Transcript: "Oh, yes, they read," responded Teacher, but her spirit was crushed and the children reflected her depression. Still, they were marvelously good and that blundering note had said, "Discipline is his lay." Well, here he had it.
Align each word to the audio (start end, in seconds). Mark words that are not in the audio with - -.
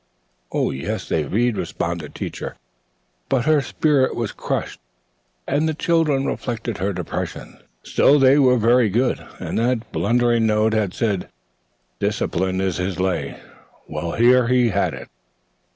"Oh, 0.51 0.71
yes, 0.71 1.07
they 1.07 1.25
read," 1.25 1.57
responded 1.57 2.15
Teacher, 2.15 2.55
but 3.29 3.45
her 3.45 3.61
spirit 3.61 4.15
was 4.15 4.31
crushed 4.31 4.79
and 5.47 5.69
the 5.69 5.75
children 5.75 6.25
reflected 6.25 6.79
her 6.79 6.91
depression. 6.91 7.59
Still, 7.83 8.17
they 8.17 8.39
were 8.39 8.57
marvelously 8.57 8.89
good 8.89 9.23
and 9.39 9.59
that 9.59 9.91
blundering 9.91 10.47
note 10.47 10.73
had 10.73 10.95
said, 10.95 11.29
"Discipline 11.99 12.59
is 12.59 12.77
his 12.77 12.99
lay." 12.99 13.39
Well, 13.87 14.13
here 14.13 14.47
he 14.47 14.69
had 14.69 14.95
it. 14.95 15.07